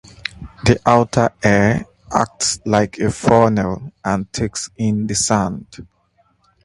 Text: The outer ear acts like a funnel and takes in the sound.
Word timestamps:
The 0.65 0.79
outer 0.83 1.29
ear 1.45 1.85
acts 2.11 2.59
like 2.65 2.97
a 2.97 3.11
funnel 3.11 3.91
and 4.03 4.33
takes 4.33 4.71
in 4.75 5.05
the 5.05 5.13
sound. 5.13 5.67